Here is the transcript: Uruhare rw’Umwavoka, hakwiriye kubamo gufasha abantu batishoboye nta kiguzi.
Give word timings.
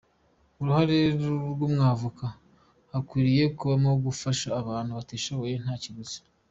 Uruhare 0.59 0.97
rw’Umwavoka, 1.53 2.25
hakwiriye 2.91 3.45
kubamo 3.57 3.91
gufasha 4.05 4.47
abantu 4.61 4.91
batishoboye 4.97 5.55
nta 5.63 5.75
kiguzi. 5.83 6.19